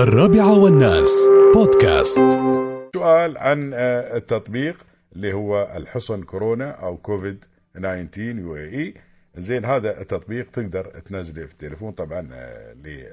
[0.00, 1.10] الرابعة والناس.
[1.54, 2.16] بودكاست.
[2.94, 8.94] سؤال عن آه، التطبيق اللي هو الحصن كورونا أو كوفيد 19 يو إي
[9.36, 11.92] زين هذا التطبيق تقدر تنزله في التليفون.
[11.92, 13.08] طبعا آه، اللي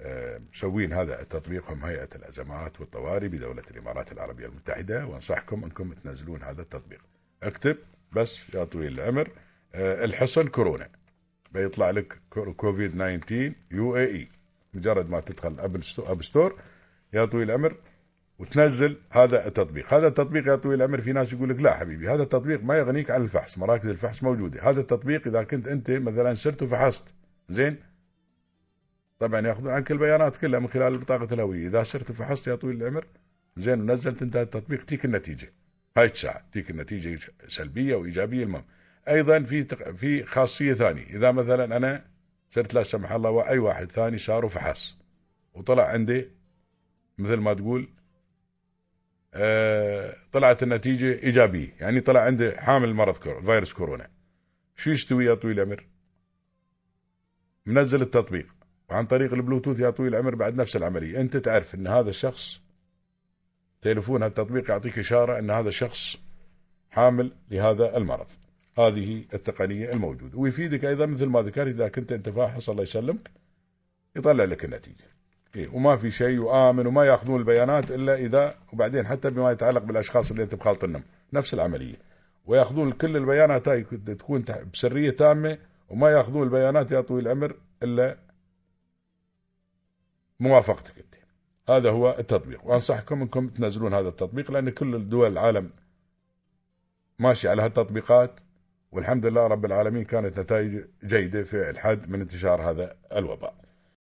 [0.00, 5.06] آه، مسوين هذا التطبيق هم هيئة الأزمات والطوارئ بدولة الإمارات العربية المتحدة.
[5.06, 7.00] وأنصحكم أنكم تنزلون هذا التطبيق.
[7.42, 7.76] اكتب
[8.12, 9.28] بس يا طويل العمر
[9.74, 10.88] الحصن كورونا
[11.52, 14.28] بيطلع لك كو- كوفيد 19 UAE.
[14.76, 16.58] مجرد ما تدخل App Sto- App Store
[17.12, 17.76] يا طويل العمر
[18.38, 19.94] وتنزل هذا التطبيق.
[19.94, 23.10] هذا التطبيق يا طويل العمر في ناس يقول لك لا حبيبي هذا التطبيق ما يغنيك
[23.10, 24.70] عن الفحص مراكز الفحص موجودة.
[24.70, 27.14] هذا التطبيق إذا كنت أنت مثلا سرت وفحصت
[27.48, 27.76] زين؟
[29.18, 33.06] طبعا يأخذون عنك البيانات كلها من خلال بطاقه الهويه إذا سرت وفحصت يا طويل العمر
[33.56, 35.52] زين ونزلت أنت التطبيق تيك النتيجة.
[35.96, 38.44] هاي الساعة تيك النتيجة سلبية وإيجابية.
[38.44, 38.64] المهم
[39.08, 39.90] أيضا في تق...
[39.90, 41.04] في خاصية ثانية.
[41.04, 42.04] إذا مثلا أنا
[42.54, 44.96] صرت لا سمح الله وأي واحد ثاني صار وفحص.
[45.54, 46.28] وطلع عندي
[47.18, 47.88] مثل ما تقول
[49.34, 51.74] آه، طلعت النتيجة إيجابية.
[51.80, 54.10] يعني طلع عنده حامل مرض كور- فيروس كورونا.
[54.76, 55.86] شو يستوي يا طويل العمر؟
[57.66, 58.46] منزل التطبيق.
[58.90, 61.20] وعن طريق البلوتوث يا طويل العمر بعد نفس العملية.
[61.20, 62.60] أنت تعرف أن هذا الشخص
[63.82, 66.16] تليفون التطبيق يعطيك إشارة أن هذا الشخص
[66.90, 68.26] حامل لهذا المرض.
[68.78, 70.38] هذه التقنية الموجودة.
[70.38, 73.30] ويفيدك أيضا مثل ما ذكرت إذا كنت أنت فاحص الله يسلمك
[74.16, 75.04] يطلع لك النتيجة.
[75.56, 80.30] إيه وما في شيء وآمن وما يأخذون البيانات إلا إذا وبعدين حتى بما يتعلق بالأشخاص
[80.30, 81.96] اللي أنت مخالطنهم نفس العملية.
[82.46, 88.18] ويأخذون كل البيانات هاي تكون بسرية تامة وما يأخذون البيانات يا طويل العمر إلا
[90.40, 91.14] موافقتك أنت.
[91.68, 92.66] هذا هو التطبيق.
[92.66, 95.70] وأنصحكم أنكم تنزلون هذا التطبيق لأن كل الدول العالم
[97.18, 98.40] ماشي على هالتطبيقات.
[98.94, 103.63] والحمد لله رب العالمين كانت نتائج جيدة في الحد من انتشار هذا الوباء.